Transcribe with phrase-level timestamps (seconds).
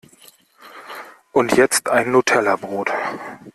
[1.31, 2.89] Und jetzt ein Nutellabrot!